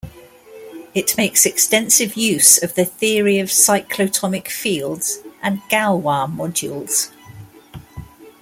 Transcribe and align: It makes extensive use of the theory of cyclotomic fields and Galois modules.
It 0.95 1.15
makes 1.15 1.45
extensive 1.45 2.15
use 2.15 2.57
of 2.63 2.73
the 2.73 2.85
theory 2.85 3.37
of 3.37 3.49
cyclotomic 3.49 4.47
fields 4.47 5.19
and 5.43 5.61
Galois 5.69 6.35
modules. 6.35 7.11